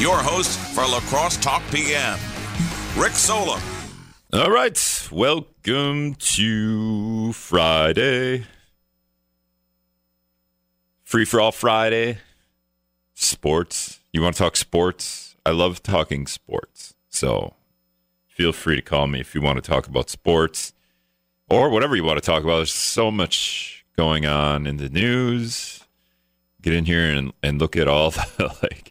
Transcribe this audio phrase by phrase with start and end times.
[0.00, 2.18] your host for La Crosse Talk PM,
[2.96, 3.60] Rick Solem.
[4.32, 8.46] All right, welcome to Friday.
[11.04, 12.16] Free for all Friday.
[13.12, 14.00] Sports.
[14.10, 15.36] You want to talk sports?
[15.44, 16.94] I love talking sports.
[17.10, 17.52] So
[18.26, 20.72] feel free to call me if you want to talk about sports
[21.50, 22.56] or whatever you want to talk about.
[22.56, 25.84] There's so much going on in the news.
[26.62, 28.89] Get in here and, and look at all the like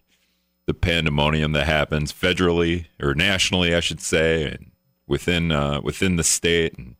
[0.69, 4.69] the pandemonium that happens federally or nationally, I should say, and
[5.07, 6.95] within uh, within the state, and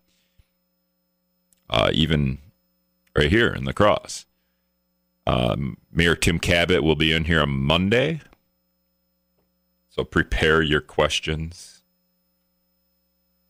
[1.70, 2.40] uh, even
[3.16, 4.26] right here in La Crosse.
[5.28, 8.22] Um, Mayor Tim Kabat will be in here on Monday,
[9.88, 11.84] so prepare your questions.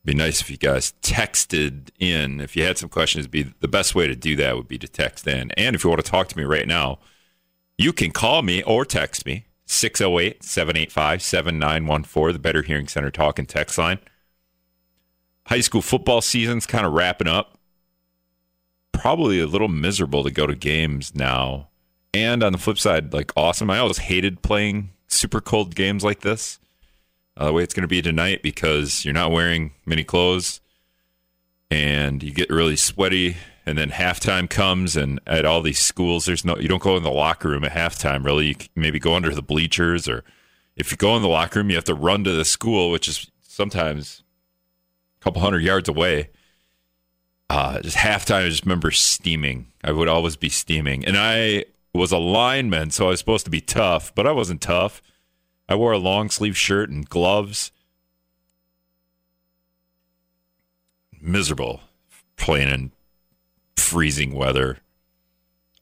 [0.04, 2.42] Be nice if you guys texted in.
[2.42, 4.88] If you had some questions, be the best way to do that would be to
[4.88, 5.50] text in.
[5.52, 6.98] And if you want to talk to me right now,
[7.78, 13.38] you can call me or text me 608 785 7914, the Better Hearing Center talk
[13.38, 14.00] and text line.
[15.46, 17.56] High school football season's kind of wrapping up.
[18.92, 21.68] Probably a little miserable to go to games now.
[22.12, 23.70] And on the flip side, like awesome.
[23.70, 26.58] I always hated playing super cold games like this.
[27.36, 30.60] Uh, the way it's going to be tonight because you're not wearing many clothes
[31.70, 33.36] and you get really sweaty
[33.70, 37.04] and then halftime comes and at all these schools there's no you don't go in
[37.04, 38.48] the locker room at halftime really.
[38.48, 40.24] You maybe go under the bleachers or
[40.76, 43.06] if you go in the locker room you have to run to the school which
[43.06, 44.24] is sometimes
[45.20, 46.30] a couple hundred yards away.
[47.48, 49.68] Uh, just halftime i just remember steaming.
[49.82, 51.04] I would always be steaming.
[51.04, 54.60] And i was a lineman so i was supposed to be tough but i wasn't
[54.60, 55.00] tough.
[55.68, 57.70] I wore a long sleeve shirt and gloves.
[61.20, 61.82] Miserable
[62.36, 62.92] playing in
[63.80, 64.78] freezing weather.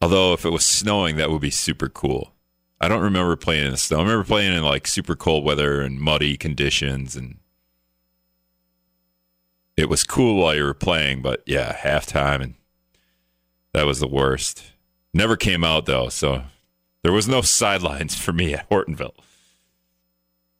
[0.01, 2.33] Although if it was snowing, that would be super cool.
[2.81, 3.99] I don't remember playing in the snow.
[3.99, 7.39] I remember playing in like super cold weather and muddy conditions, and
[9.77, 11.23] it was cool while you were playing.
[11.23, 12.55] But yeah, halftime and
[13.73, 14.73] that was the worst.
[15.13, 16.45] Never came out though, so
[17.03, 19.17] there was no sidelines for me at Hortonville.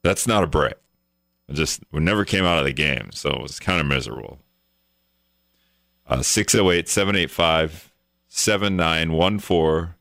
[0.03, 0.75] That's not a break.
[1.49, 4.39] I just we never came out of the game, so it was kind of miserable.
[6.09, 7.91] Uh, 608 785
[8.27, 9.93] 7914.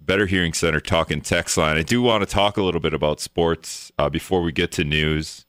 [0.00, 1.76] Better Hearing Center talking text line.
[1.76, 4.84] I do want to talk a little bit about sports uh, before we get to
[4.84, 5.44] news.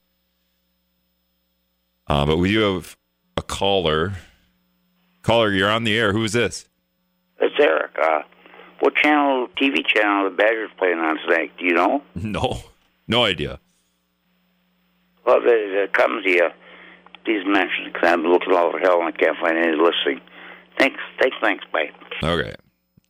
[2.07, 2.97] Uh, but we do have
[3.37, 4.13] a caller.
[5.23, 6.11] Caller, you're on the air.
[6.11, 6.67] Who is this?
[7.39, 7.91] It's Eric.
[8.01, 8.21] Uh,
[8.79, 11.51] what channel, TV channel, the Badgers playing on tonight?
[11.57, 12.03] Do you know?
[12.15, 12.61] No,
[13.07, 13.59] no idea.
[15.25, 16.49] Well, it, it comes to you.
[17.25, 20.21] Please mention because I'm looking all over hell and I can't find any listing.
[20.77, 20.99] Thanks.
[21.19, 21.35] Thanks.
[21.41, 21.65] Thanks.
[21.71, 21.89] Bye.
[22.23, 22.53] Okay.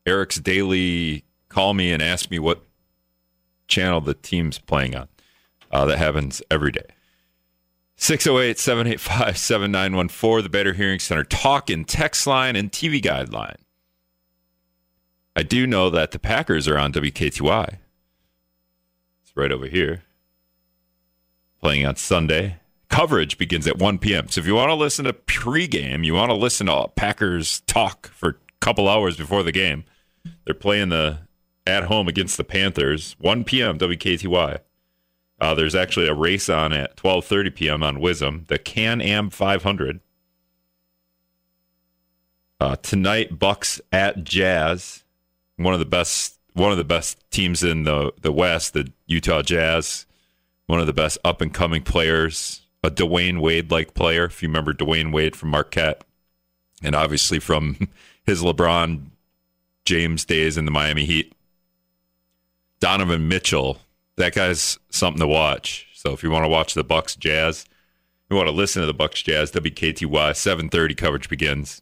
[0.05, 2.63] Eric's daily call me and ask me what
[3.67, 5.07] channel the team's playing on.
[5.71, 6.85] Uh, that happens every day.
[7.97, 13.57] 608 785 7914, the Better Hearing Center talk and text line and TV guideline.
[15.35, 17.77] I do know that the Packers are on WKTY.
[19.23, 20.03] It's right over here.
[21.61, 22.57] Playing on Sunday.
[22.90, 24.29] Coverage begins at 1 p.m.
[24.29, 28.07] So if you want to listen to pregame, you want to listen to Packers talk
[28.09, 29.85] for a couple hours before the game,
[30.46, 31.19] they're playing the
[31.68, 33.78] at home against the Panthers, 1 p.m.
[33.79, 34.59] WKTY.
[35.40, 37.84] Uh, there's actually a race on at 12:30 p.m.
[37.84, 40.00] on WIZM, the Can Am 500.
[42.59, 45.03] Uh, tonight, Bucks at Jazz,
[45.57, 49.41] one of the best one of the best teams in the the West, the Utah
[49.41, 50.06] Jazz,
[50.67, 54.25] one of the best up and coming players, a Dwyane Wade like player.
[54.25, 56.03] If you remember Dwyane Wade from Marquette,
[56.84, 57.90] and obviously from
[58.25, 59.07] his LeBron
[59.85, 61.34] James days in the Miami Heat.
[62.79, 63.79] Donovan Mitchell,
[64.18, 65.88] that guy's something to watch.
[65.94, 67.66] So if you want to watch the Bucks Jazz,
[68.29, 71.81] you want to listen to the Bucks Jazz, WKTY 7:30 coverage begins.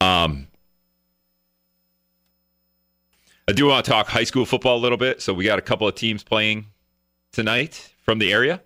[0.00, 0.48] Um
[3.48, 5.20] I do want to talk high school football a little bit.
[5.20, 6.66] So we got a couple of teams playing
[7.32, 8.62] tonight from the area.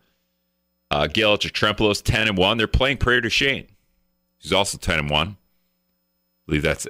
[0.90, 2.58] Uh, Gael Trempealeau's 10 and 1.
[2.58, 3.66] They're playing Prairie du Chien,
[4.40, 5.28] who's also 10 and 1.
[5.28, 5.34] I
[6.46, 6.86] believe that's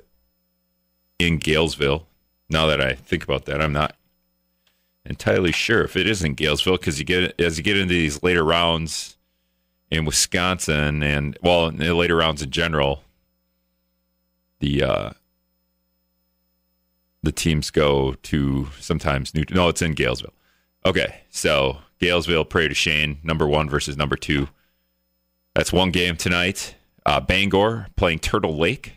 [1.19, 2.05] in Galesville.
[2.49, 3.97] Now that I think about that, I'm not
[5.05, 8.23] entirely sure if it is in Galesville because you get as you get into these
[8.23, 9.17] later rounds
[9.91, 13.03] in Wisconsin and well, in the later rounds in general,
[14.61, 15.11] the uh,
[17.23, 19.45] the teams go to sometimes New.
[19.51, 20.33] No, it's in Galesville.
[20.85, 24.49] Okay, so Galesville, Prairie du Chien, number one versus number two.
[25.55, 26.75] That's one game tonight.
[27.07, 28.95] Uh, Bangor playing Turtle Lake.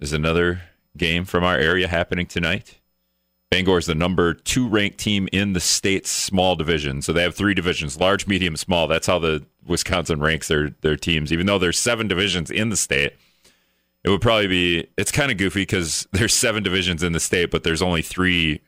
[0.00, 0.62] is another
[0.96, 2.78] game from our area happening tonight.
[3.50, 7.02] Bangor is the number two ranked team in the state's small division.
[7.02, 8.88] So they have three divisions: large, medium, small.
[8.88, 11.32] That's how the Wisconsin ranks their their teams.
[11.32, 13.14] Even though there's seven divisions in the state,
[14.04, 14.88] it would probably be.
[14.96, 18.60] It's kind of goofy because there's seven divisions in the state, but there's only three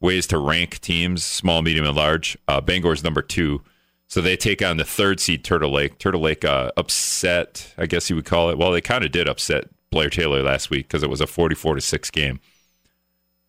[0.00, 2.36] ways to rank teams: small, medium, and large.
[2.46, 3.62] Uh, Bangor's number two.
[4.06, 5.98] So they take on the third seed Turtle Lake.
[5.98, 8.56] Turtle Lake uh, upset, I guess you would call it.
[8.56, 11.74] Well, they kind of did upset Blair Taylor last week because it was a 44
[11.74, 12.40] to 6 game.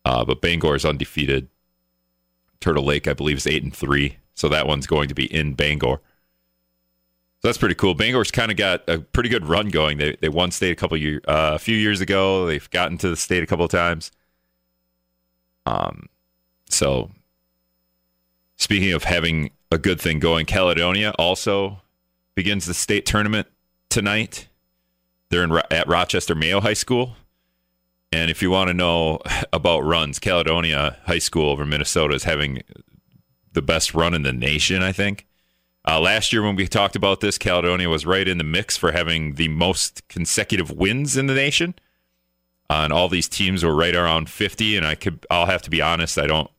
[0.04, 1.48] Uh, but Bangor is undefeated.
[2.60, 4.18] Turtle Lake, I believe, is 8 and 3.
[4.34, 6.00] So that one's going to be in Bangor.
[7.40, 7.94] So that's pretty cool.
[7.94, 9.96] Bangor's kind of got a pretty good run going.
[9.96, 12.44] They they won state a couple years, uh, a few years ago.
[12.46, 14.10] They've gotten to the state a couple of times.
[15.64, 16.10] Um,
[16.72, 17.10] so
[18.56, 21.82] speaking of having a good thing going, Caledonia also
[22.34, 23.46] begins the state tournament
[23.88, 24.48] tonight.
[25.28, 27.16] They're in at Rochester Mayo High School.
[28.12, 29.20] And if you want to know
[29.52, 32.62] about runs, Caledonia High School over Minnesota is having
[33.52, 35.26] the best run in the nation, I think.
[35.86, 38.92] Uh, last year, when we talked about this, Caledonia was right in the mix for
[38.92, 41.74] having the most consecutive wins in the nation.
[42.68, 44.76] Uh, and all these teams were right around 50.
[44.76, 46.50] And I could, I'll have to be honest, I don't,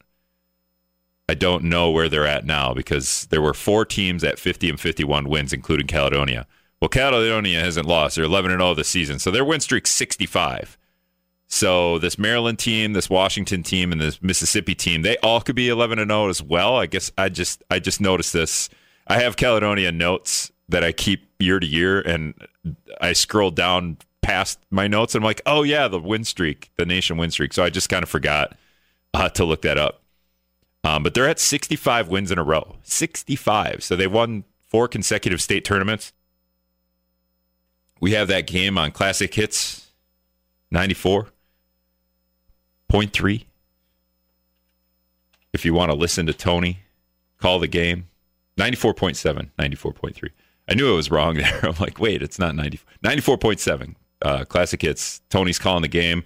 [1.31, 4.78] I don't know where they're at now because there were four teams at 50 and
[4.78, 6.45] 51 wins, including Caledonia.
[6.81, 8.18] Well, Caledonia hasn't lost.
[8.18, 9.18] They're 11 and 0 this season.
[9.18, 10.78] So their win streak 65.
[11.48, 15.69] So this Maryland team, this Washington team, and this Mississippi team, they all could be
[15.69, 16.75] 11 and 0 as well.
[16.75, 18.68] I guess I just I just noticed this.
[19.07, 22.34] I have Caledonia notes that I keep year to year, and
[23.00, 26.86] I scroll down past my notes, and I'm like, oh yeah, the win streak, the
[26.86, 27.54] nation win streak.
[27.54, 28.57] So I just kind of forgot
[29.13, 30.00] uh, to look that up.
[30.83, 33.83] Um, but they're at 65 wins in a row, 65.
[33.83, 36.12] So they won four consecutive state tournaments.
[38.00, 39.88] We have that game on Classic Hits
[40.74, 43.45] 94.3.
[45.54, 46.80] If you want to listen to Tony
[47.39, 48.07] call the game,
[48.57, 50.30] 94.7, 94.3.
[50.69, 51.60] I knew it was wrong there.
[51.63, 53.95] I'm like, wait, it's not 90, 94.7.
[54.22, 55.22] Uh, Classic Hits.
[55.30, 56.24] Tony's calling the game.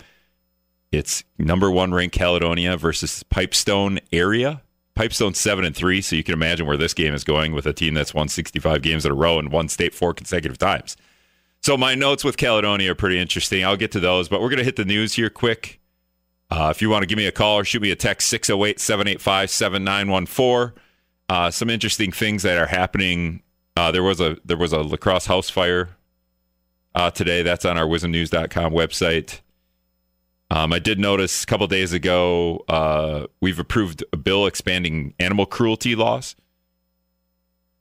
[0.95, 4.61] It's number one ranked Caledonia versus Pipestone area.
[4.95, 7.73] Pipestone seven and three, so you can imagine where this game is going with a
[7.73, 10.95] team that's won 65 games in a row and won state four consecutive times.
[11.61, 13.65] So my notes with Caledonia are pretty interesting.
[13.65, 15.81] I'll get to those, but we're going to hit the news here quick.
[16.49, 18.79] Uh, if you want to give me a call or shoot me a text, 608
[18.79, 20.81] 785 7914.
[21.27, 23.41] Uh, some interesting things that are happening.
[23.75, 25.89] Uh, there was a there was a La Crosse house fire
[26.93, 27.41] uh, today.
[27.41, 29.41] That's on our wizmnews.com website.
[30.51, 35.45] Um, I did notice a couple days ago uh, we've approved a bill expanding animal
[35.45, 36.35] cruelty laws.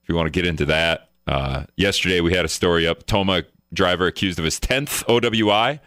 [0.03, 3.07] If you want to get into that, uh, yesterday we had a story up.
[3.07, 5.81] Tomah driver accused of his 10th OWI.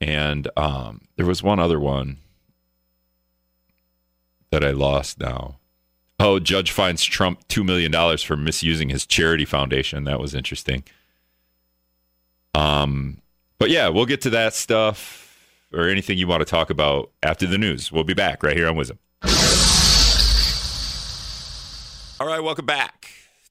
[0.00, 2.18] And um, there was one other one
[4.50, 5.58] that I lost now.
[6.18, 10.04] Oh, judge finds Trump $2 million for misusing his charity foundation.
[10.04, 10.84] That was interesting.
[12.54, 13.21] Um,
[13.62, 15.38] but yeah, we'll get to that stuff
[15.72, 17.92] or anything you want to talk about after the news.
[17.92, 18.98] We'll be back right here on WIZM.
[22.18, 23.06] All right, welcome back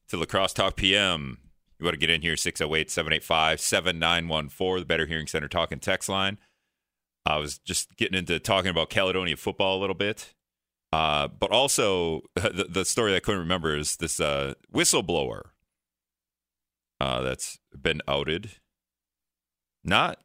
[0.08, 1.38] to La Crosse Talk PM.
[1.78, 6.10] You want to get in here, 608 785 7914, the Better Hearing Center talking text
[6.10, 6.36] line.
[7.24, 10.34] I was just getting into talking about Caledonia football a little bit.
[10.92, 15.40] Uh, but also, the, the, story I couldn't remember is this uh, whistleblower
[17.00, 18.50] uh, that's been outed.
[19.84, 20.18] Not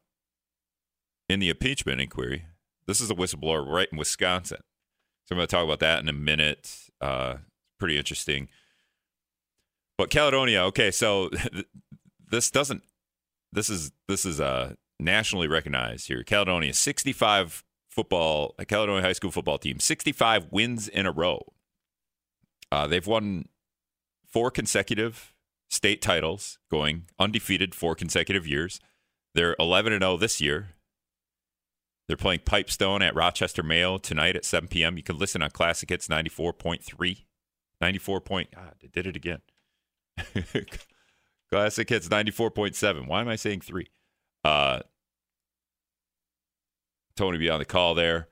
[1.28, 2.46] in the impeachment inquiry.
[2.86, 4.60] This is a whistleblower right in Wisconsin.
[5.26, 6.88] So I'm going to talk about that in a minute.
[7.00, 7.36] Uh,
[7.78, 8.48] pretty interesting.
[9.98, 11.30] But Caledonia, okay, so
[12.30, 12.82] this doesn't
[13.52, 16.22] this is this is uh nationally recognized here.
[16.22, 21.42] Caledonia 65 football, Caledonia high school football team, 65 wins in a row.
[22.70, 23.48] Uh, they've won
[24.26, 25.34] four consecutive
[25.68, 28.80] state titles, going undefeated four consecutive years.
[29.38, 30.70] They're 11 and 0 this year.
[32.08, 34.96] They're playing Pipestone at Rochester Mayo tonight at 7 p.m.
[34.96, 37.24] You can listen on Classic Hits 94.3.
[37.80, 38.48] 94 point.
[38.52, 39.42] God, I did it again.
[41.52, 43.06] Classic hits 94.7.
[43.06, 43.86] Why am I saying three?
[44.42, 44.80] Uh,
[47.14, 48.26] Tony be on the call there.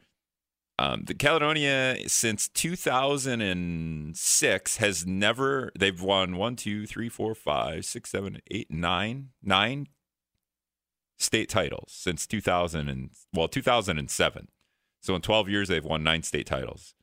[0.76, 8.10] Um, the Caledonia since 2006 has never they've won one, two, three, four, five, six,
[8.10, 9.86] seven, eight, nine, nine
[11.18, 14.48] state titles since 2000 and well 2007.
[15.00, 16.94] So in 12 years they've won nine state titles.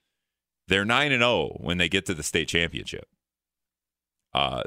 [0.67, 3.07] They're nine and zero oh when they get to the state championship.
[4.33, 4.63] Uh,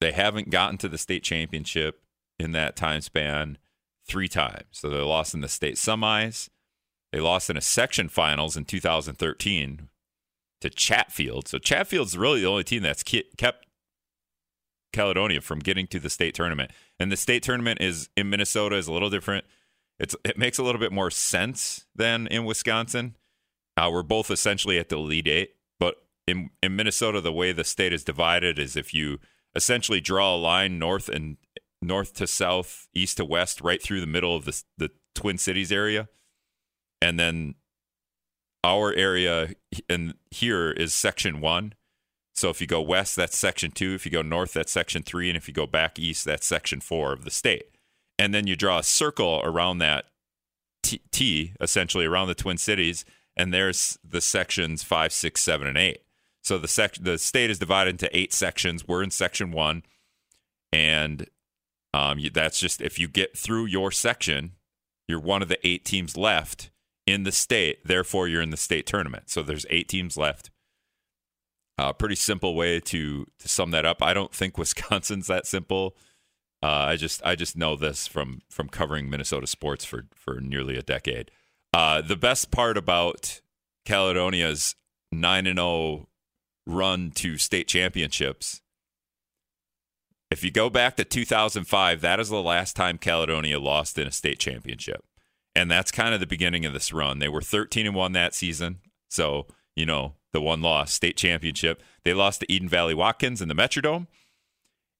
[0.00, 2.02] they haven't gotten to the state championship
[2.38, 3.58] in that time span
[4.06, 4.66] three times.
[4.72, 6.48] So they lost in the state semis.
[7.12, 9.88] They lost in a section finals in 2013
[10.60, 11.48] to Chatfield.
[11.48, 13.66] So Chatfield's really the only team that's kept
[14.92, 16.70] Caledonia from getting to the state tournament.
[17.00, 19.44] And the state tournament is in Minnesota is a little different.
[19.98, 23.16] It's it makes a little bit more sense than in Wisconsin.
[23.76, 27.64] Uh, we're both essentially at the lead Eight, but in in Minnesota, the way the
[27.64, 29.18] state is divided is if you
[29.54, 31.36] essentially draw a line north and
[31.80, 35.72] north to south, east to west, right through the middle of the the Twin Cities
[35.72, 36.08] area,
[37.00, 37.54] and then
[38.64, 39.54] our area
[39.88, 41.74] and here is section one.
[42.38, 43.94] So if you go west, that's section two.
[43.94, 45.28] If you go north, that's section three.
[45.28, 47.70] And if you go back east, that's section four of the state.
[48.16, 50.04] And then you draw a circle around that
[50.82, 53.04] T, essentially around the Twin Cities.
[53.36, 56.02] And there's the sections five, six, seven, and eight.
[56.40, 58.86] So the sec- the state is divided into eight sections.
[58.86, 59.82] We're in section one.
[60.72, 61.28] And
[61.92, 64.52] um, you, that's just if you get through your section,
[65.08, 66.70] you're one of the eight teams left
[67.04, 67.84] in the state.
[67.84, 69.28] Therefore, you're in the state tournament.
[69.28, 70.50] So there's eight teams left.
[71.78, 74.02] Uh, pretty simple way to to sum that up.
[74.02, 75.96] I don't think Wisconsin's that simple.
[76.62, 80.76] Uh, I just I just know this from from covering Minnesota sports for for nearly
[80.76, 81.30] a decade.
[81.72, 83.40] Uh, the best part about
[83.84, 84.74] Caledonia's
[85.12, 86.08] nine and zero oh
[86.66, 88.60] run to state championships.
[90.30, 94.10] If you go back to 2005, that is the last time Caledonia lost in a
[94.10, 95.04] state championship
[95.58, 97.18] and that's kind of the beginning of this run.
[97.18, 98.78] They were 13 and 1 that season.
[99.08, 101.82] So, you know, the one loss, state championship.
[102.04, 104.06] They lost to Eden Valley Watkins in the Metrodome.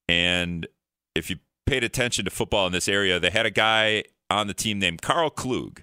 [0.09, 0.67] And
[1.15, 4.55] if you paid attention to football in this area, they had a guy on the
[4.55, 5.83] team named Karl Klug.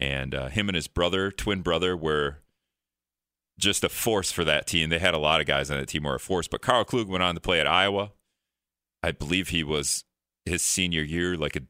[0.00, 2.40] And uh, him and his brother, twin brother, were
[3.58, 4.90] just a force for that team.
[4.90, 6.84] They had a lot of guys on that team who were a force, but Karl
[6.84, 8.12] Klug went on to play at Iowa.
[9.02, 10.04] I believe he was
[10.44, 11.62] his senior year, like a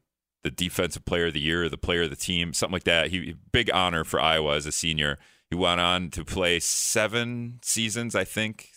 [0.45, 3.09] the defensive player of the year, the player of the team, something like that.
[3.09, 5.17] He big honor for Iowa as a senior.
[5.49, 8.69] He went on to play seven seasons, I think.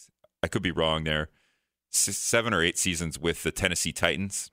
[0.42, 1.30] I could be wrong there.
[1.90, 4.50] Seven or eight seasons with the Tennessee Titans.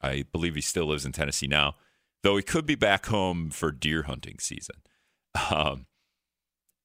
[0.00, 1.74] I believe he still lives in Tennessee now,
[2.22, 4.76] though he could be back home for deer hunting season.
[5.50, 5.86] Um,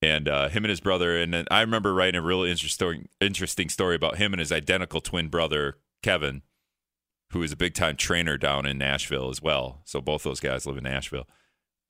[0.02, 3.96] and uh, him and his brother, and I remember writing a really interesting interesting story
[3.96, 6.42] about him and his identical twin brother Kevin
[7.32, 9.82] who is a big time trainer down in Nashville as well.
[9.86, 11.28] So both those guys live in Nashville.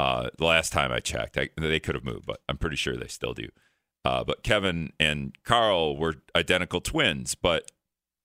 [0.01, 2.95] Uh, the last time I checked, I, they could have moved, but I'm pretty sure
[2.95, 3.49] they still do.
[4.03, 7.71] Uh, but Kevin and Karl were identical twins, but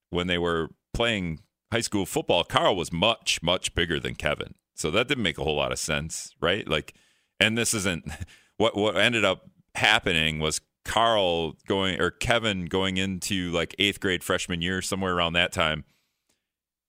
[0.09, 1.41] when they were playing
[1.71, 4.55] high school football, Karl was much, much bigger than Kevin.
[4.75, 6.67] So that didn't make a whole lot of sense, right?
[6.67, 6.95] Like,
[7.39, 8.11] and this isn't
[8.57, 14.25] what what ended up happening was Karl going or Kevin going into like eighth grade
[14.25, 15.85] freshman year, somewhere around that time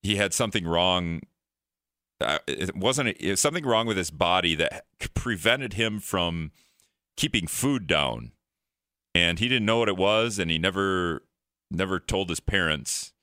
[0.01, 1.22] he had something wrong.
[2.20, 6.52] Uh, it wasn't it was something wrong with his body that prevented him from
[7.16, 8.32] keeping food down,
[9.14, 11.24] and he didn't know what it was, and he never
[11.70, 13.14] never told his parents.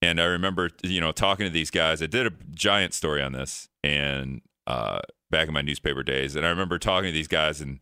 [0.00, 2.02] And I remember, you know, talking to these guys.
[2.02, 6.46] I did a giant story on this, and uh, back in my newspaper days, and
[6.46, 7.80] I remember talking to these guys, and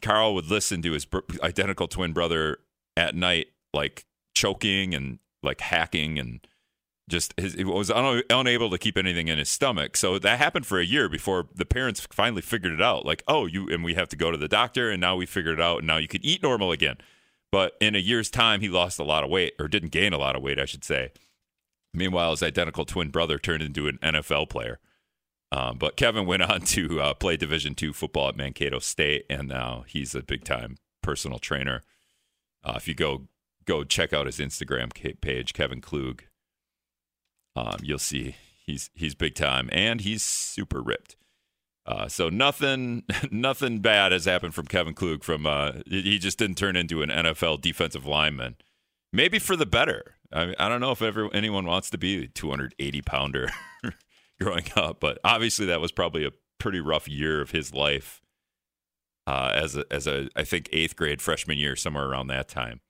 [0.00, 1.06] Karl would listen to his
[1.42, 2.58] identical twin brother
[2.96, 6.46] at night, like choking and like hacking and
[7.08, 9.96] just his, was un- unable to keep anything in his stomach.
[9.96, 13.04] So that happened for a year before the parents finally figured it out.
[13.04, 15.58] Like, oh, you and we have to go to the doctor, and now we figured
[15.58, 16.96] it out, and now you could eat normal again.
[17.50, 20.18] But in a year's time, he lost a lot of weight, or didn't gain a
[20.18, 21.12] lot of weight, I should say.
[21.92, 24.78] Meanwhile, his identical twin brother turned into an NFL player.
[25.50, 29.48] Um, but Kevin went on to uh, play Division two football at Mankato State, and
[29.48, 31.82] now he's a big time personal trainer.
[32.64, 33.24] Uh, if you go
[33.66, 34.90] go check out his Instagram
[35.20, 36.24] page, Kevin Klug,
[37.56, 41.16] um, you'll see he's he's big time and he's super ripped.
[41.84, 45.24] Uh, so nothing nothing bad has happened from Kevin Klug.
[45.24, 48.56] From uh, he just didn't turn into an NFL defensive lineman.
[49.12, 50.16] Maybe for the better.
[50.32, 53.50] I, I don't know if ever anyone wants to be a 280 pounder
[54.40, 58.20] growing up, but obviously that was probably a pretty rough year of his life.
[59.26, 62.80] Uh, as a as a I think eighth grade freshman year somewhere around that time.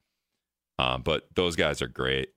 [0.79, 2.31] Um, but those guys are great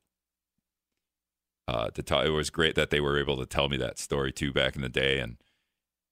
[1.68, 2.22] uh, to tell.
[2.22, 4.82] It was great that they were able to tell me that story too back in
[4.82, 5.38] the day, and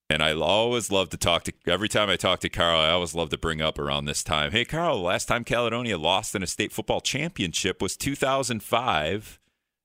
[0.09, 1.53] and I always love to talk to.
[1.65, 4.51] Every time I talk to Karl, I always love to bring up around this time.
[4.51, 9.39] Hey, Karl, last time Caledonia lost in a state football championship was 2005,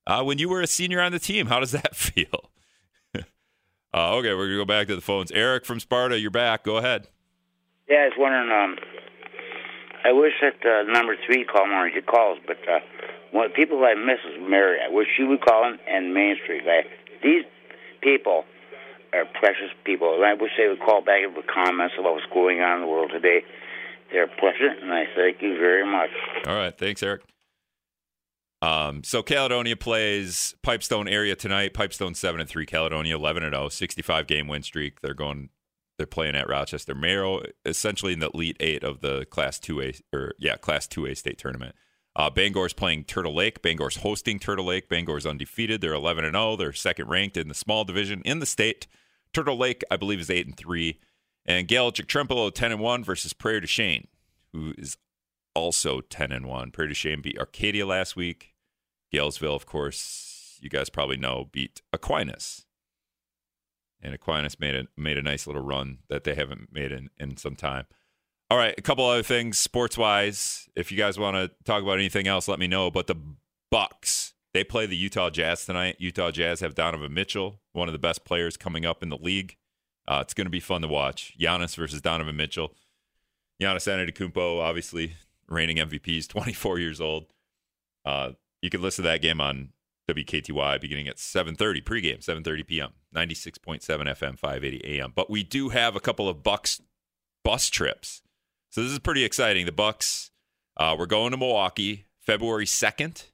[0.07, 1.47] uh, when you were a senior on the team.
[1.47, 2.51] How does that feel?
[3.15, 5.31] uh, okay, we're gonna go back to the phones.
[5.33, 6.65] Eric from Sparta, you're back.
[6.65, 7.09] Go ahead.
[7.89, 8.51] Yeah, I was wondering.
[8.51, 8.77] Um,
[10.05, 11.91] I wish that uh, number three call more.
[12.07, 12.59] Calls, but.
[12.69, 12.81] Uh,
[13.33, 14.49] well, people like Mrs.
[14.49, 16.65] Mary, I wish she would call in, and Main Street.
[16.65, 16.87] Like,
[17.23, 17.45] these
[18.03, 18.45] people
[19.13, 20.15] are precious people.
[20.15, 22.87] And I wish they would call back with comments about what's going on in the
[22.87, 23.43] world today.
[24.13, 26.11] They're precious, and I thank you very much.
[26.47, 26.77] All right.
[26.77, 27.23] Thanks, Eric.
[28.61, 31.75] Um, so Caledonia plays Pipestone area tonight.
[31.75, 35.01] Pipestone seven and three, Caledonia eleven and 0, 65 game win streak.
[35.01, 35.51] They're going
[35.97, 39.93] they're playing at Rochester Merrill, essentially in the elite eight of the Class Two A
[40.13, 41.77] or yeah, Class Two A state tournament.
[42.19, 43.63] Uh, Bangor's playing Turtle Lake.
[43.63, 44.89] Bangor's hosting Turtle Lake.
[44.89, 45.81] Bangor's undefeated.
[45.81, 46.57] They're 11 and 0.
[46.57, 48.89] They're second ranked in the small division in the state.
[49.33, 50.99] Turtle Lake, I believe, is eight and three.
[51.47, 54.09] And Gale-Ettrick-Trempealeau 10 and one versus Prairie du Chien,
[54.53, 54.97] who is
[55.55, 56.73] also 10 and one.
[56.73, 58.55] Prairie du Chien beat Arcadia last week.
[59.15, 62.67] Galesville, of course, you guys probably know, beat Aquinas
[64.03, 67.37] and Aquinas made a made a nice little run that they haven't made in, in
[67.37, 67.87] some time.
[68.51, 70.71] All right, a couple other things sports wise.
[70.75, 72.91] If you guys want to talk about anything else, let me know.
[72.91, 73.17] But the
[73.71, 75.97] Bucks, they play the Utah Jazz tonight.
[75.99, 79.57] Utah Jazz have Donovan Mitchell, one of the best players coming up in the league.
[80.07, 81.35] Uh, it's going to be fun to watch.
[81.39, 82.73] Giannis versus Donovan Mitchell.
[83.61, 87.27] Giannis Antetokounmpo, obviously reigning MVP, is 24 years old.
[88.07, 88.31] Uh,
[88.63, 89.71] you can listen to that game on
[90.09, 92.91] WKTY beginning at 7:30 pregame, 7:30 p.m.
[93.15, 95.13] 96.7 FM, 580 AM.
[95.15, 96.81] But we do have a couple of Bucks
[97.45, 98.23] bus trips,
[98.71, 99.67] so this is pretty exciting.
[99.67, 100.31] The Bucks,
[100.77, 103.25] uh, we're going to Milwaukee February 2nd.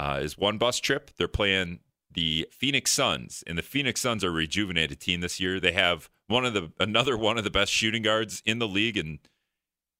[0.00, 1.10] Uh, is one bus trip.
[1.16, 1.80] They're playing
[2.12, 5.58] the Phoenix Suns, and the Phoenix Suns are a rejuvenated team this year.
[5.58, 8.96] They have one of the another one of the best shooting guards in the league,
[8.96, 9.18] and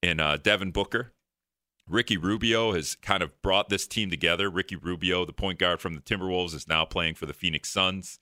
[0.01, 1.13] in uh, Devin Booker.
[1.87, 4.49] Ricky Rubio has kind of brought this team together.
[4.49, 8.19] Ricky Rubio, the point guard from the Timberwolves, is now playing for the Phoenix Suns,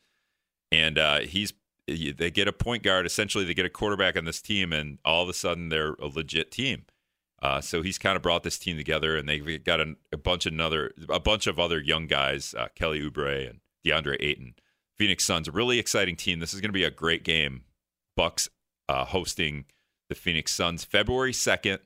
[0.72, 1.54] and uh, he's
[1.88, 3.06] they get a point guard.
[3.06, 6.08] Essentially, they get a quarterback on this team, and all of a sudden they're a
[6.08, 6.86] legit team.
[7.41, 10.46] Uh, so he's kind of brought this team together, and they've got a, a bunch
[10.46, 14.56] of another a bunch of other young guys, uh, Kelly Oubre and DeAndre Ayton.
[14.98, 16.39] Phoenix Suns, a really exciting team.
[16.39, 17.63] This is going to be a great game.
[18.15, 18.50] Bucks
[18.89, 19.65] uh, hosting
[20.10, 21.79] the Phoenix Suns February second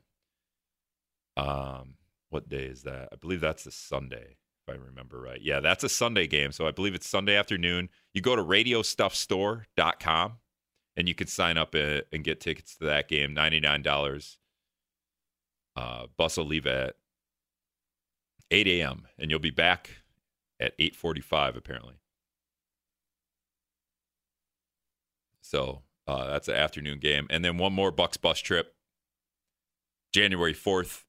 [1.37, 1.95] um,
[2.29, 3.09] what day is that?
[3.11, 4.37] I believe that's a Sunday,
[4.71, 5.41] I remember right.
[5.41, 6.51] Yeah, that's a Sunday game.
[6.51, 7.89] So I believe it's Sunday afternoon.
[8.13, 10.33] You go to radiostuffstore.com
[10.97, 14.37] and you can sign up uh, and get tickets to that game, $99.
[15.75, 16.95] Uh, bus will leave at
[18.49, 19.07] 8 a.m.
[19.17, 20.01] and you'll be back
[20.59, 21.95] at 8:45 apparently.
[25.41, 28.75] So uh, that's an afternoon game, and then one more Bucks bus trip,
[30.13, 31.03] January 4th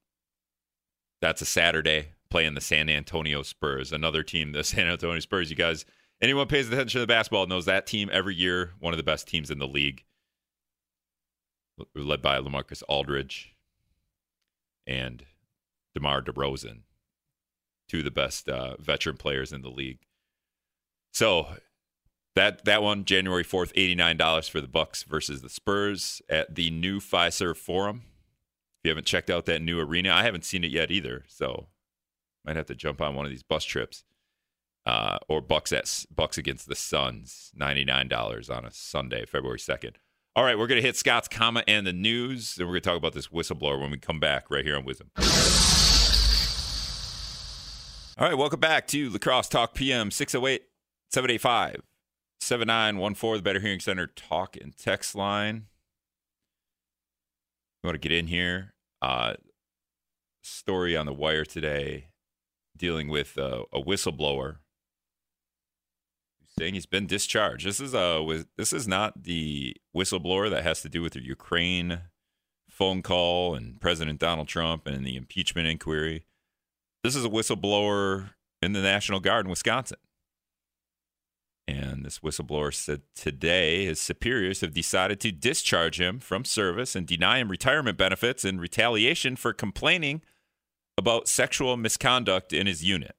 [1.22, 5.50] that's a Saturday playing the San Antonio Spurs, another team, the San Antonio Spurs.
[5.50, 5.84] You guys,
[6.22, 9.50] anyone pays attention to basketball knows that team every year, one of the best teams
[9.50, 10.02] in the league,
[11.94, 13.54] led by Lamarcus Aldridge
[14.86, 15.26] and
[15.94, 16.80] DeMar DeRozan,
[17.86, 20.00] two of the best uh, veteran players in the league.
[21.12, 21.48] So
[22.34, 26.54] that that one, January fourth, eighty nine dollars for the Bucks versus the Spurs at
[26.54, 28.04] the new Fiserv Forum
[28.78, 31.24] If you haven't checked out that new arena, I haven't seen it yet either.
[31.28, 31.66] So
[32.44, 34.04] might have to jump on one of these bus trips.
[34.84, 39.60] Uh, or Bucks at Bucks against the Suns, ninety nine dollars on a Sunday, February
[39.60, 39.96] second.
[40.34, 43.12] All right, we're gonna hit Scott's comment and the news, and we're gonna talk about
[43.12, 45.08] this whistleblower when we come back right here on WIZM.
[48.18, 50.62] All right, welcome back to La Crosse Talk PM 608
[51.10, 51.82] 785
[52.40, 55.66] 7914, the Better Hearing Center talk and text line.
[57.82, 58.74] You want to get in here?
[59.00, 59.34] Uh,
[60.42, 62.08] story on the wire today
[62.76, 64.56] dealing with uh, a whistleblower
[66.58, 67.66] saying he's been discharged.
[67.66, 72.00] This is a this is not the whistleblower that has to do with the Ukraine
[72.68, 76.24] phone call and President Donald Trump and the impeachment inquiry.
[77.02, 78.30] This is a whistleblower
[78.60, 79.98] in the National Guard in Wisconsin.
[81.68, 87.06] And this whistleblower said today his superiors have decided to discharge him from service and
[87.06, 90.22] deny him retirement benefits in retaliation for complaining
[90.96, 93.14] about sexual misconduct in his unit.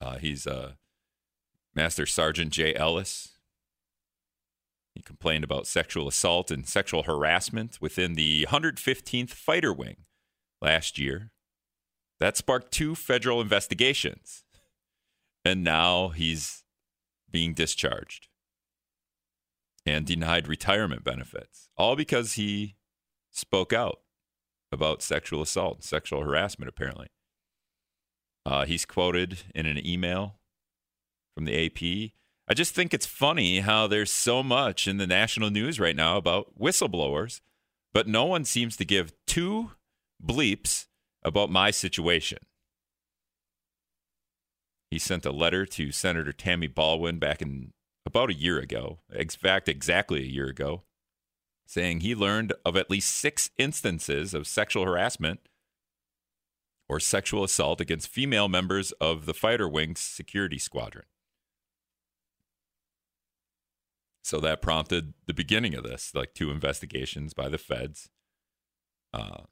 [0.00, 0.72] Uh, he's uh,
[1.74, 3.32] Master Sergeant Jay Ellis.
[4.94, 9.98] He complained about sexual assault and sexual harassment within the 115th Fighter Wing
[10.62, 11.32] last year.
[12.18, 14.44] That sparked two federal investigations.
[15.44, 16.64] And now he's
[17.30, 18.28] being discharged
[19.84, 22.76] and denied retirement benefits, all because he
[23.30, 24.00] spoke out
[24.76, 27.08] about sexual assault, sexual harassment, apparently.
[28.44, 30.36] Uh, he's quoted in an email
[31.34, 32.12] from the AP.
[32.48, 36.16] I just think it's funny how there's so much in the national news right now
[36.16, 37.40] about whistleblowers,
[37.92, 39.72] but no one seems to give two
[40.24, 40.86] bleeps
[41.24, 42.38] about my situation.
[44.92, 47.72] He sent a letter to Senator Tammy Baldwin back in
[48.06, 50.84] about a year ago, in fact, exactly a year ago,
[51.66, 55.40] saying he learned of at least six instances of sexual harassment
[56.88, 61.04] or sexual assault against female members of the Fighter Wings security squadron.
[64.22, 68.08] So that prompted the beginning of this, like two investigations by the feds.
[69.12, 69.42] Uh,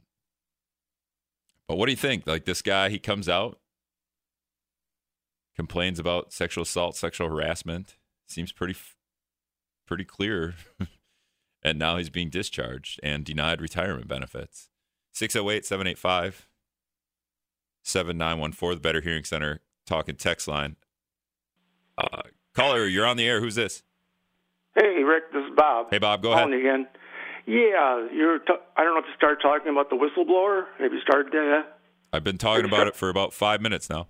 [1.68, 2.26] but what do you think?
[2.26, 3.58] Like this guy, he comes out,
[5.56, 7.96] complains about sexual assault, sexual harassment.
[8.26, 8.74] Seems pretty,
[9.86, 10.54] pretty clear.
[11.64, 14.68] and now he's being discharged and denied retirement benefits.
[15.12, 16.48] 608 785
[17.82, 20.76] 7914, the Better Hearing Center talking text line.
[21.98, 22.22] Uh,
[22.54, 23.40] caller, you're on the air.
[23.40, 23.82] Who's this?
[24.74, 25.88] Hey, Rick, this is Bob.
[25.90, 26.52] Hey, Bob, go ahead.
[26.52, 26.86] Again.
[27.46, 28.38] Yeah, you're.
[28.38, 30.64] T- I don't know if you started talking about the whistleblower.
[30.78, 31.78] Have you started that?
[32.12, 34.08] I've been talking about it for about five minutes now.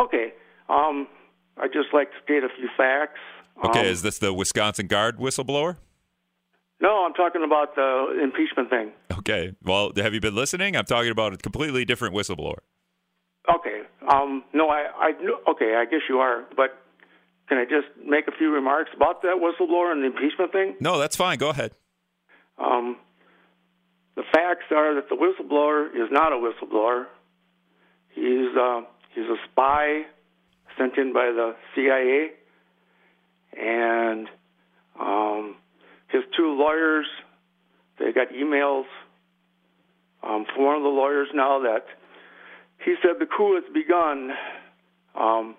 [0.00, 0.32] Okay.
[0.68, 1.06] Um,
[1.56, 3.20] I'd just like to state a few facts.
[3.64, 5.76] Okay, Um, is this the Wisconsin Guard whistleblower?
[6.84, 8.92] No, I'm talking about the impeachment thing.
[9.18, 9.54] Okay.
[9.64, 10.76] Well, have you been listening?
[10.76, 12.58] I'm talking about a completely different whistleblower.
[13.48, 13.80] Okay.
[14.06, 16.78] Um, no, I, I, okay, I guess you are, but
[17.48, 20.76] can I just make a few remarks about that whistleblower and the impeachment thing?
[20.78, 21.38] No, that's fine.
[21.38, 21.72] Go ahead.
[22.58, 22.98] Um,
[24.14, 27.06] the facts are that the whistleblower is not a whistleblower.
[28.10, 28.82] He's uh,
[29.14, 30.02] he's a spy
[30.76, 32.32] sent in by the CIA,
[33.58, 34.28] and
[35.00, 35.56] um,
[36.14, 37.06] his two lawyers
[37.98, 38.84] they got emails
[40.22, 41.86] um, from one of the lawyers now that
[42.84, 44.30] he said the coup has begun.
[45.14, 45.56] Um,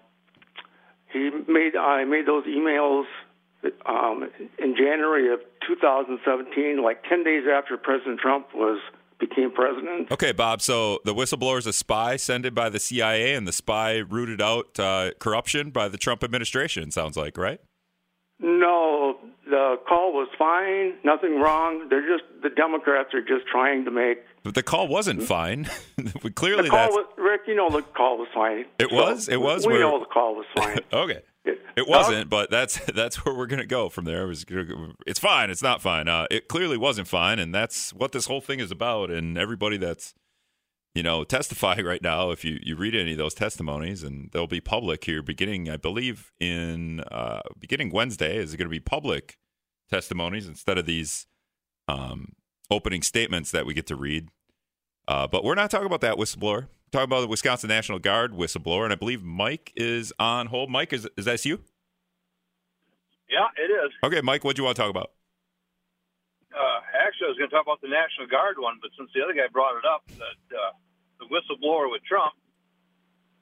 [1.12, 3.06] he made I made those emails
[3.86, 8.80] um, in January of 2017, like 10 days after President Trump was
[9.18, 10.12] became president.
[10.12, 10.62] Okay, Bob.
[10.62, 14.78] So the whistleblower is a spy sent by the CIA, and the spy rooted out
[14.78, 16.92] uh, corruption by the Trump administration.
[16.92, 17.62] Sounds like right.
[18.40, 19.18] No,
[19.50, 21.88] the call was fine, nothing wrong.
[21.90, 25.70] They're just the Democrats are just trying to make But the call wasn't fine.
[26.36, 27.42] Clearly, the call that's was Rick.
[27.48, 28.66] You know the call was fine.
[28.80, 29.30] It was?
[29.30, 29.66] It was?
[29.66, 30.80] We Where- know the call was fine.
[30.92, 31.22] okay.
[31.46, 34.24] It- It wasn't, but that's that's where we're gonna go from there.
[34.24, 34.46] It was
[35.08, 35.50] it's fine.
[35.50, 36.08] It's not fine.
[36.10, 39.10] Uh, it clearly wasn't fine, and that's what this whole thing is about.
[39.12, 40.14] And everybody that's
[40.96, 44.48] you know testifying right now, if you you read any of those testimonies, and they'll
[44.48, 49.38] be public here, beginning I believe in uh, beginning Wednesday is going to be public
[49.90, 51.28] testimonies instead of these
[51.88, 52.34] um,
[52.72, 54.30] opening statements that we get to read.
[55.08, 56.64] Uh, but we're not talking about that whistleblower.
[56.64, 60.72] We're talking about the Wisconsin National Guard whistleblower, and I believe Mike is on hold.
[60.72, 61.62] Mike, is is that you?
[63.30, 63.92] Yeah, it is.
[64.04, 65.12] Okay, Mike, what do you want to talk about?
[67.16, 69.32] Actually, I was going to talk about the National Guard one, but since the other
[69.32, 70.76] guy brought it up, that uh,
[71.16, 72.36] the whistleblower with Trump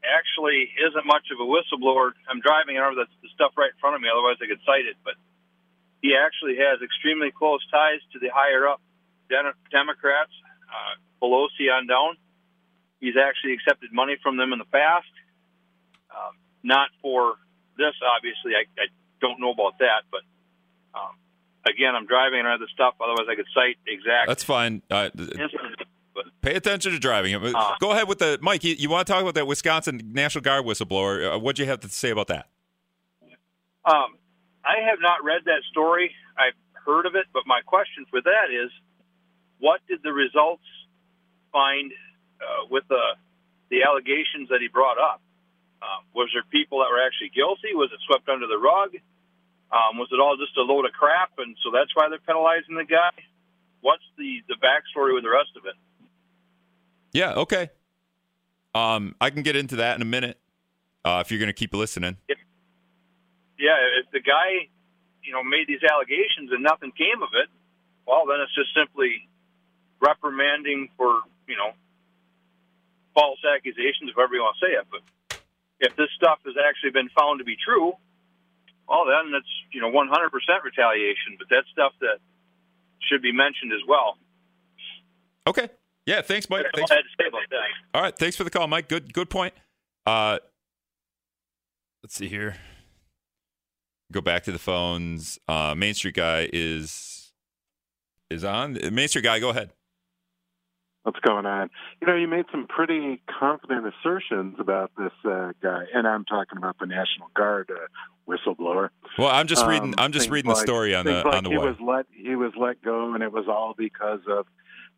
[0.06, 2.14] actually isn't much of a whistleblower.
[2.30, 4.86] I'm driving over the, the stuff right in front of me, otherwise I could cite
[4.86, 4.94] it.
[5.02, 5.18] But
[6.06, 8.78] he actually has extremely close ties to the higher up
[9.26, 10.38] Den- Democrats,
[10.70, 12.14] uh, Pelosi on down.
[13.02, 15.10] He's actually accepted money from them in the past.
[16.14, 17.42] Um, not for
[17.74, 18.54] this, obviously.
[18.54, 20.22] I, I don't know about that, but
[20.94, 21.18] um,
[21.66, 22.96] again, I'm driving around the stuff.
[23.02, 24.82] Otherwise, I could cite exact That's fine.
[24.90, 25.76] Uh, th- instances.
[26.14, 27.34] But pay attention to driving.
[27.34, 27.76] Uh, Uh.
[27.80, 28.64] Go ahead with the Mike.
[28.64, 31.36] You, you want to talk about that Wisconsin National Guard whistleblower?
[31.36, 32.48] Uh, what do you have to say about that?
[33.86, 34.16] um,
[34.64, 36.12] I have not read that story.
[36.38, 38.72] I've heard of it, but my question for that is,
[39.60, 40.64] what did the results
[41.52, 41.92] find
[42.40, 43.16] uh, with the
[43.70, 45.22] the allegations that he brought up?
[45.82, 47.74] Um, was there people that were actually guilty?
[47.74, 48.96] Was it swept under the rug?
[49.74, 52.76] Um, was it all just a load of crap, and so that's why they're penalizing
[52.76, 53.10] the guy?
[53.82, 55.74] What's the the backstory with the rest of it?
[57.12, 57.34] Yeah.
[57.34, 57.70] Okay.
[58.76, 60.38] Um, I can get into that in a minute.
[61.04, 62.18] Uh, if you're going to keep listening.
[63.60, 64.72] yeah, if the guy,
[65.22, 67.50] you know, made these allegations and nothing came of it,
[68.08, 69.28] well, then it's just simply
[70.00, 71.72] reprimanding for, you know,
[73.14, 74.88] false accusations, however you want to say it.
[74.90, 75.04] But
[75.80, 77.94] if this stuff has actually been found to be true,
[78.88, 80.10] well, then that's, you know, 100%
[80.64, 81.38] retaliation.
[81.38, 82.20] But that's stuff that
[83.10, 84.18] should be mentioned as well.
[85.48, 85.70] Okay.
[86.06, 86.22] Yeah.
[86.22, 86.66] Thanks, Mike.
[86.74, 86.92] Thanks.
[86.92, 87.98] all I had to say about that.
[87.98, 88.90] All right, thanks for the call, Mike.
[88.90, 89.54] Good, good point.
[90.06, 90.40] Uh,
[92.04, 92.58] let's see here.
[94.12, 95.40] Go back to the phones.
[95.48, 97.32] Uh, Main Street guy is
[98.30, 98.78] is on.
[98.92, 99.72] Main Street guy, go ahead.
[101.04, 101.70] What's going on.
[102.02, 106.58] You know, you made some pretty confident assertions about this uh, guy, and I'm talking
[106.58, 107.88] about the National Guard uh,
[108.28, 108.90] whistleblower.
[109.18, 109.94] Well, I'm just Um, reading.
[109.98, 111.68] I'm just reading the story on the like on the he web.
[111.68, 114.46] was let he was let go, and it was all because of.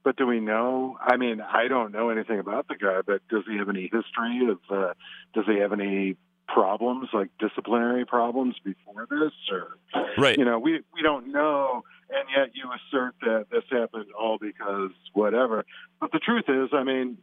[0.04, 0.98] But do we know?
[1.02, 4.48] I mean, I don't know anything about the guy, but does he have any history
[4.50, 4.60] of?
[4.70, 4.94] Uh,
[5.34, 6.16] does he have any
[6.48, 9.78] problems, like disciplinary problems, before this, or
[10.16, 10.38] Right.
[10.38, 14.92] you know, we we don't know, and yet you assert that this happened all because
[15.14, 15.66] whatever.
[16.00, 17.18] But the truth is, I mean,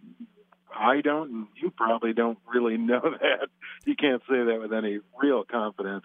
[0.75, 3.49] I don't, and you probably don't really know that.
[3.85, 6.05] You can't say that with any real confidence.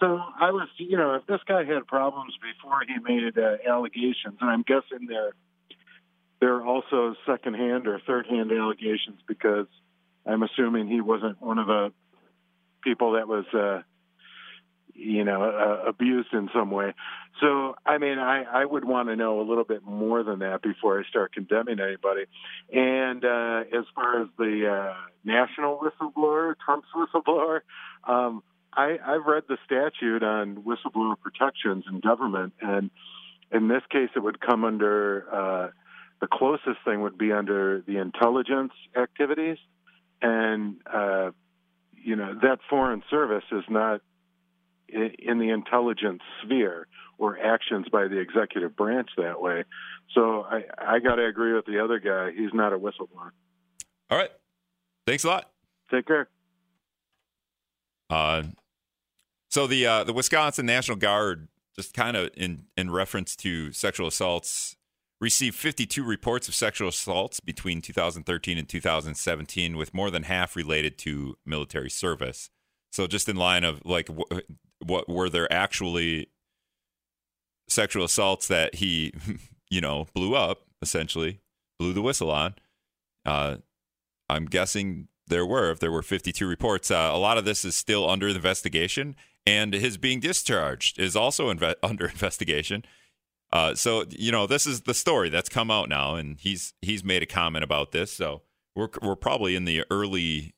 [0.00, 0.06] So
[0.40, 4.50] I was, you know, if this guy had problems before he made uh, allegations, and
[4.50, 5.32] I'm guessing they're
[6.40, 9.66] they're also secondhand or third-hand allegations because
[10.24, 11.92] I'm assuming he wasn't one of the
[12.84, 13.82] people that was, uh,
[14.98, 16.92] you know, uh, abused in some way.
[17.40, 20.60] So, I mean, I, I would want to know a little bit more than that
[20.60, 22.24] before I start condemning anybody.
[22.72, 27.60] And uh, as far as the uh, national whistleblower, Trump's whistleblower,
[28.08, 32.90] um, I, I've read the statute on whistleblower protections in government, and
[33.50, 35.70] in this case, it would come under uh,
[36.20, 39.58] the closest thing would be under the intelligence activities,
[40.20, 41.30] and uh,
[41.94, 44.00] you know that foreign service is not
[44.88, 46.86] in the intelligence sphere
[47.18, 49.64] or actions by the executive branch that way.
[50.14, 52.30] So I, I got to agree with the other guy.
[52.32, 53.30] He's not a whistleblower.
[54.10, 54.30] All right.
[55.06, 55.50] Thanks a lot.
[55.90, 56.28] Take care.
[58.10, 58.44] Uh,
[59.50, 64.06] so the uh, the Wisconsin National Guard, just kind of in in reference to sexual
[64.06, 64.76] assaults,
[65.20, 70.98] received 52 reports of sexual assaults between 2013 and 2017, with more than half related
[70.98, 72.50] to military service.
[72.90, 74.08] So just in line of like,
[74.84, 76.28] what were there actually
[77.68, 79.12] sexual assaults that he,
[79.70, 81.40] you know, blew up essentially,
[81.78, 82.54] blew the whistle on?
[83.24, 83.56] Uh,
[84.30, 85.70] I'm guessing there were.
[85.70, 89.72] If there were 52 reports, uh, a lot of this is still under investigation, and
[89.72, 92.84] his being discharged is also inve- under investigation.
[93.50, 97.02] Uh, so you know, this is the story that's come out now, and he's he's
[97.02, 98.12] made a comment about this.
[98.12, 98.42] So
[98.74, 100.54] we're we're probably in the early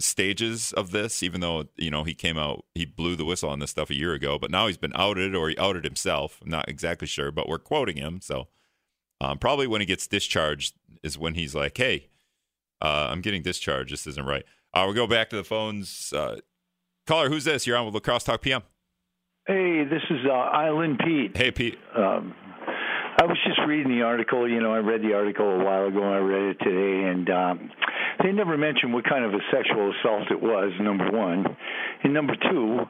[0.00, 3.58] stages of this, even though you know he came out, he blew the whistle on
[3.58, 6.40] this stuff a year ago, but now he's been outed or he outed himself.
[6.42, 8.20] I'm not exactly sure, but we're quoting him.
[8.20, 8.48] So
[9.20, 12.08] um, probably when he gets discharged is when he's like, "Hey,
[12.80, 13.92] uh, I'm getting discharged.
[13.92, 16.12] This isn't right." Uh, we'll go back to the phones.
[16.12, 16.36] Uh,
[17.06, 17.66] caller, who's this?
[17.66, 18.62] You're on with La Crosse Talk PM.
[19.46, 21.36] Hey, this is uh, Island Pete.
[21.36, 21.78] Hey, Pete.
[21.96, 22.34] Um,
[23.20, 24.48] I was just reading the article.
[24.48, 26.02] You know, I read the article a while ago.
[26.02, 27.70] I read it today, and um,
[28.24, 30.72] they never mentioned what kind of a sexual assault it was.
[30.80, 31.44] Number one,
[32.02, 32.80] and number two,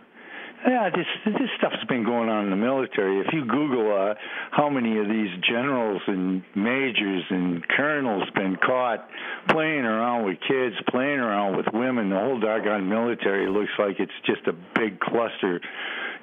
[0.68, 3.18] yeah, this this stuff's been going on in the military.
[3.18, 4.14] If you Google uh,
[4.52, 9.08] how many of these generals and majors and colonels been caught
[9.48, 14.12] playing around with kids, playing around with women, the whole doggone military looks like it's
[14.26, 15.60] just a big cluster,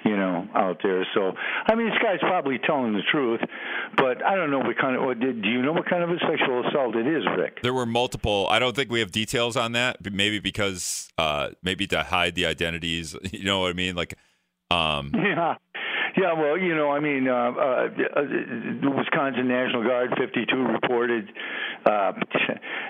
[0.06, 1.06] you know, out there.
[1.14, 1.34] So,
[1.66, 3.42] I mean, this guy's probably telling the truth,
[3.96, 5.04] but I don't know what kind of.
[5.04, 7.60] What, do you know what kind of a sexual assault it is, Rick?
[7.62, 8.48] There were multiple.
[8.50, 10.02] I don't think we have details on that.
[10.02, 13.16] but Maybe because uh, maybe to hide the identities.
[13.38, 13.96] You know what I mean?
[13.96, 14.16] Like,
[14.72, 15.56] um, Yeah.
[16.18, 21.30] Yeah, well, you know, I mean, uh, uh, the Wisconsin National Guard 52 reported
[21.86, 21.90] uh,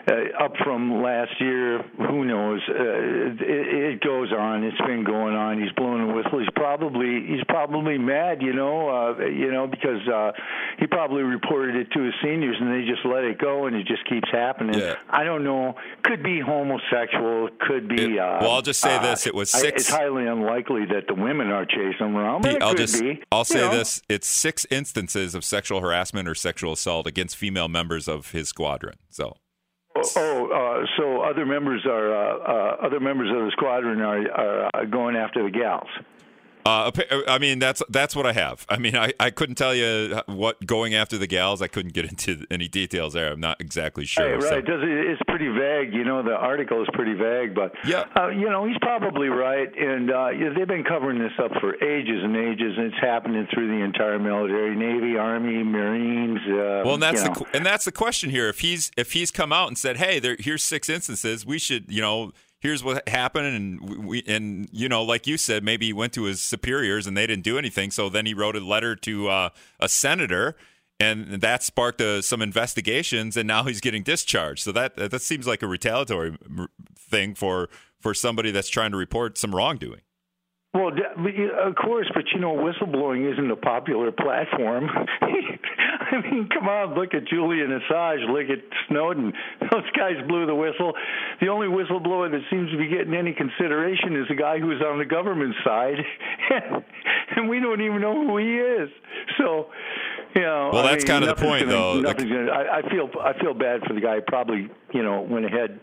[0.08, 0.13] uh,
[0.44, 1.84] up from last year.
[1.98, 2.62] Who knows?
[2.70, 4.63] Uh, it, it goes on.
[4.63, 5.62] It's been going on.
[5.62, 6.40] He's blowing a whistle.
[6.40, 10.32] He's probably he's probably mad, you know, uh, you know, because uh,
[10.80, 13.86] he probably reported it to his seniors and they just let it go and it
[13.88, 14.80] just keeps happening.
[14.80, 14.96] Yeah.
[15.10, 15.76] I don't know.
[16.04, 17.50] Could be homosexual.
[17.60, 17.96] Could be.
[18.16, 19.28] It- uh, well, I'll just say uh, this.
[19.28, 22.42] It was I- six- It's highly unlikely that the women are chasing him around.
[22.44, 23.16] But Pete, it I'll could just be.
[23.32, 23.71] I'll say know.
[23.71, 28.49] this: it's six instances of sexual harassment or sexual assault against female members of his
[28.49, 28.95] squadron.
[29.10, 29.38] So
[30.15, 34.69] Oh, uh, so other members are uh, uh, other members of the squadron are, are
[34.73, 35.88] uh, going after the gals.
[36.67, 36.91] Uh,
[37.27, 38.65] I mean, that's that's what I have.
[38.67, 41.62] I mean, I, I couldn't tell you what going after the gals.
[41.62, 43.32] I couldn't get into any details there.
[43.32, 44.41] I'm not exactly sure.
[44.41, 44.65] So- right?
[44.65, 45.93] Does it's pretty vague.
[45.93, 48.03] You know, the article is pretty vague, but Yeah.
[48.19, 49.69] uh, you know, he's probably right.
[49.77, 53.67] And uh, they've been covering this up for ages and ages, and it's happening through
[53.67, 56.39] the entire military: Navy, Army, Marines.
[56.47, 57.45] Uh, Well, and that's the know.
[57.53, 58.49] and that's the question here.
[58.49, 61.45] If he's if he's come out and said, "Hey, there here's six instances.
[61.45, 65.63] We should, you know, here's what happened," and we- and you know, like you said,
[65.63, 67.91] maybe he went to his superiors and they didn't do anything.
[67.91, 70.56] So then he wrote a letter to uh, a senator,
[71.00, 74.63] and that sparked uh, some investigations, and now he's getting discharged.
[74.63, 76.38] So that that seems like a retaliatory
[76.98, 80.02] thing for for somebody that's trying to report some wrongdoing.
[80.74, 84.89] Well, of course, but you know, whistleblowing isn't a popular platform.
[86.12, 89.34] I mean, come on, look at Julian Assange, look at Snowden.
[89.72, 90.93] Those guys blew the whistle.
[91.41, 95.00] The only whistleblower that seems to be getting any consideration is the guy who's on
[95.00, 95.98] the government side,
[97.36, 98.89] and we don't even know who he is.
[99.38, 99.67] So,
[100.36, 102.00] you know, Well, I that's mean, kind of the point, gonna- though.
[102.00, 104.15] Nothing's gonna, I, I feel I feel bad for the guy.
[104.15, 105.80] who Probably, you know, went ahead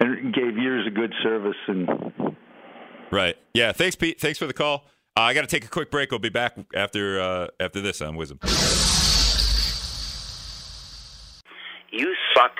[0.00, 1.56] and gave years of good service.
[1.68, 1.88] And
[3.10, 3.72] right, yeah.
[3.72, 4.20] Thanks, Pete.
[4.20, 4.86] Thanks for the call.
[5.16, 6.10] Uh, I got to take a quick break.
[6.10, 8.38] We'll be back after uh, after this on WIZM.
[11.90, 12.52] You suck.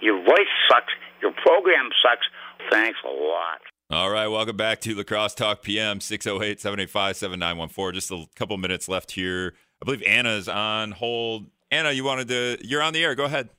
[0.00, 0.92] Your voice sucks.
[1.22, 2.26] Your program sucks.
[2.70, 3.60] Thanks a lot.
[3.90, 7.94] All right, welcome back to La Crosse Talk PM 608 785 7914.
[7.94, 9.54] Just a couple minutes left here.
[9.82, 11.46] I believe Anna's on hold.
[11.70, 13.14] Anna, you wanted to, you're on the air.
[13.14, 13.50] Go ahead.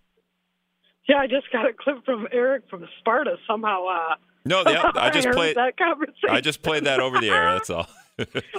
[1.08, 3.86] Yeah, I just got a clip from Eric from Sparta somehow.
[3.86, 6.30] Uh, no, yeah, I just played that conversation.
[6.30, 7.54] I just played that over the air.
[7.54, 7.88] That's all.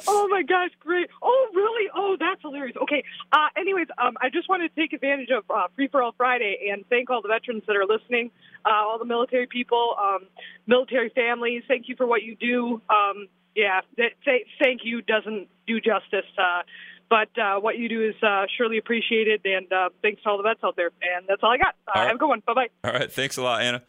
[0.07, 1.09] oh my gosh, great!
[1.23, 1.91] Oh really?
[1.95, 2.77] Oh, that's hilarious.
[2.83, 3.05] Okay.
[3.33, 6.69] Uh, anyways, um, I just wanted to take advantage of uh, Free for All Friday
[6.71, 8.31] and thank all the veterans that are listening,
[8.65, 10.27] uh, all the military people, um,
[10.67, 11.63] military families.
[11.69, 12.83] Thank you for what you do.
[12.91, 16.29] Um, yeah, that, say, thank you doesn't do justice.
[16.37, 16.63] Uh,
[17.09, 20.43] but uh, what you do is uh, surely appreciated, and uh, thanks to all the
[20.43, 20.91] vets out there.
[21.01, 21.75] And that's all I got.
[21.87, 22.07] Uh, right.
[22.09, 22.43] Have a good one.
[22.47, 22.69] Bye bye.
[22.85, 23.83] All right, thanks a lot, Anna.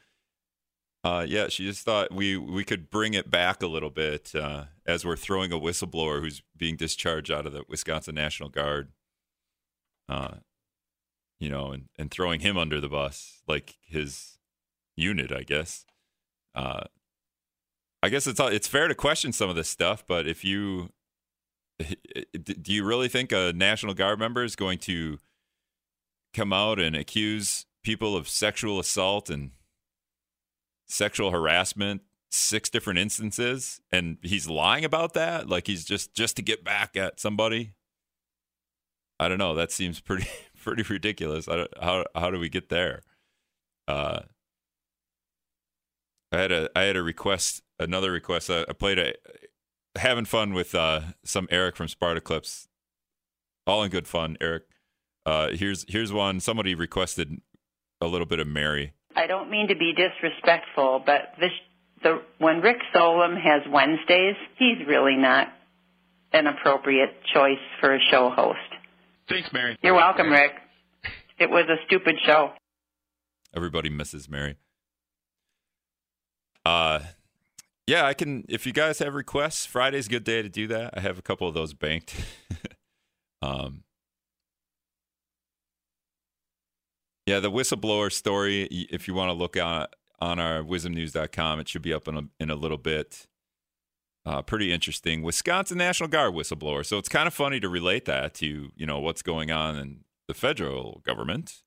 [1.04, 4.66] Uh, yeah, she just thought we we could bring it back a little bit uh,
[4.86, 8.90] as we're throwing a whistleblower who's being discharged out of the Wisconsin National Guard.
[10.10, 10.36] Uh,
[11.40, 14.38] you know, and, and throwing him under the bus like his
[14.96, 15.86] unit, I guess.
[16.56, 16.86] Uh,
[18.02, 20.90] I guess it's it's fair to question some of this stuff, but if you
[21.80, 25.20] do you really think a National Guard member is going to
[26.34, 29.52] come out and accuse people of sexual assault and
[30.88, 35.50] sexual harassment six different instances and he's lying about that?
[35.50, 37.74] Like he's just just to get back at somebody?
[39.20, 39.56] I don't know.
[39.56, 40.28] That seems pretty
[40.64, 41.48] pretty ridiculous.
[41.82, 43.02] How how do we get there?
[43.88, 44.22] Uh
[46.32, 48.50] i had a i had a request another request.
[48.50, 49.14] I, I played a
[49.98, 52.68] having fun with uh some eric from sparta clips.
[53.66, 54.64] All in good fun eric.
[55.26, 56.40] Uh here's here's one.
[56.40, 57.42] Somebody requested
[58.02, 61.50] a little bit of mary I don't mean to be disrespectful, but this
[62.04, 65.48] the when Rick Solom has Wednesdays, he's really not
[66.32, 68.60] an appropriate choice for a show host.
[69.28, 69.76] Thanks, Mary.
[69.82, 70.52] You're welcome, Rick.
[71.40, 72.52] It was a stupid show.
[73.56, 74.56] Everybody misses Mary.
[76.64, 77.00] Uh
[77.88, 80.94] yeah, I can if you guys have requests, Friday's a good day to do that.
[80.96, 82.14] I have a couple of those banked.
[83.42, 83.84] um
[87.28, 88.64] Yeah, the whistleblower story.
[88.64, 89.88] If you want to look on
[90.20, 93.28] on our wizmnews.com, it should be up in a, in a little bit.
[94.26, 95.24] Uh, pretty interesting.
[95.24, 96.86] Wisconsin National Guard whistleblower.
[96.86, 100.06] So it's kind of funny to relate that to you know what's going on in
[100.30, 101.64] the federal government.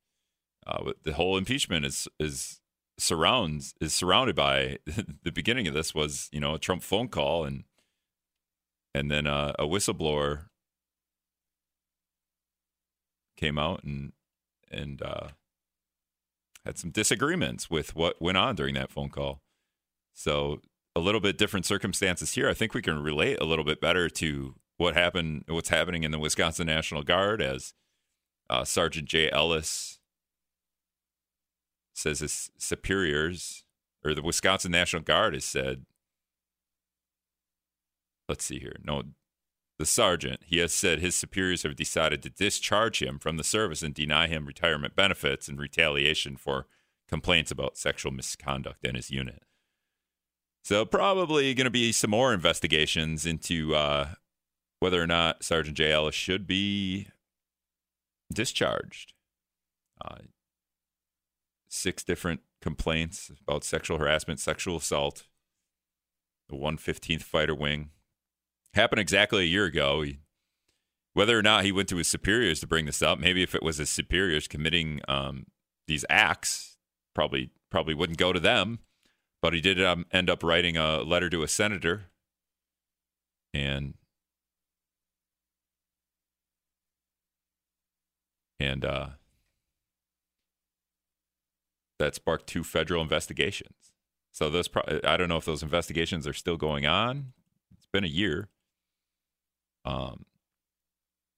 [0.67, 2.63] Uh, the whole impeachment is is
[2.97, 4.79] surrounds is surrounded by
[5.25, 7.65] the beginning of this was you know a Trump phone call and
[8.95, 10.47] and then uh, a whistleblower
[13.37, 14.13] came out and
[14.71, 15.29] and uh,
[16.65, 19.41] had some disagreements with what went on during that phone call.
[20.13, 20.61] So
[20.95, 22.49] a little bit different circumstances here.
[22.49, 26.11] I think we can relate a little bit better to what happened, what's happening in
[26.11, 27.75] the Wisconsin National Guard, as
[28.49, 29.99] uh, Sergeant Jay Ellis
[31.95, 33.65] says his superiors,
[34.05, 35.85] or the Wisconsin National Guard has said.
[38.29, 38.77] Let's see here.
[38.85, 39.03] No,
[39.81, 43.83] the sergeant, he has said his superiors have decided to discharge him from the service
[43.83, 46.67] and deny him retirement benefits in retaliation for
[47.09, 49.43] complaints about sexual misconduct in his unit.
[50.63, 54.11] So, probably going to be some more investigations into uh,
[54.81, 55.93] whether or not Sergeant J.
[55.93, 57.09] Ellis should be
[58.31, 59.15] discharged.
[59.99, 60.19] Uh,
[61.71, 65.25] six different complaints about sexual harassment, sexual assault.
[66.51, 67.93] The 115th Fighter Wing
[68.75, 70.03] happened exactly a year ago.
[70.03, 70.21] He,
[71.13, 73.63] whether or not he went to his superiors to bring this up, maybe if it
[73.63, 75.47] was his superiors committing um,
[75.87, 76.77] these acts,
[77.15, 78.79] probably probably wouldn't go to them.
[79.43, 82.07] But he did um, end up writing a letter to a senator,
[83.55, 83.95] and
[88.61, 89.09] and uh,
[91.99, 93.93] that sparked two federal investigations.
[94.33, 97.33] So those, pro- I don't know if those investigations are still going on.
[97.77, 98.49] It's been a year.
[99.85, 100.25] Um,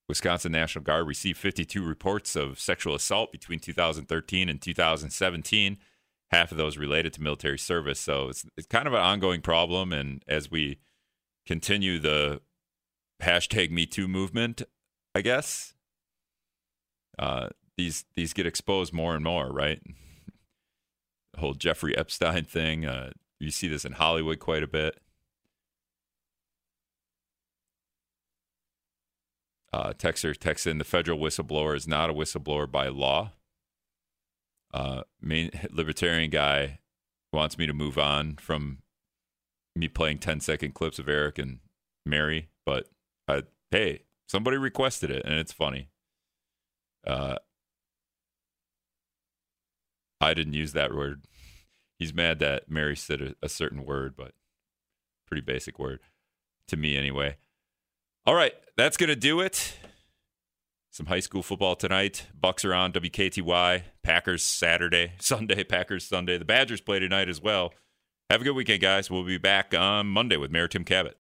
[0.09, 5.78] Wisconsin National Guard received 52 reports of sexual assault between 2013 and 2017.
[6.30, 8.01] Half of those related to military service.
[8.01, 9.93] So it's, it's kind of an ongoing problem.
[9.93, 10.78] And as we
[11.47, 12.40] continue the
[13.22, 14.62] hashtag Me Too movement,
[15.14, 15.74] I guess,
[17.18, 19.80] uh, these these get exposed more and more, right?
[21.34, 22.86] the whole Jeffrey Epstein thing.
[22.86, 25.01] Uh, you see this in Hollywood quite a bit.
[29.72, 33.32] Uh, Texter texts in the federal whistleblower is not a whistleblower by law.
[34.74, 36.80] Uh, main libertarian guy
[37.32, 38.78] wants me to move on from
[39.74, 41.60] me playing 10 second clips of Eric and
[42.04, 42.88] Mary, but
[43.26, 45.88] I, hey, somebody requested it and it's funny.
[47.06, 47.36] Uh,
[50.20, 51.24] I didn't use that word.
[51.98, 54.32] He's mad that Mary said a, a certain word, but
[55.26, 56.00] pretty basic word
[56.68, 57.36] to me anyway.
[58.24, 59.76] All right, that's going to do it.
[60.90, 62.26] Some high school football tonight.
[62.38, 63.82] Bucks are on WKTY.
[64.04, 65.64] Packers Saturday, Sunday.
[65.64, 66.38] Packers Sunday.
[66.38, 67.72] The Badgers play tonight as well.
[68.30, 69.10] Have a good weekend, guys.
[69.10, 71.14] We'll be back on Monday with Mayor Tim Kabat.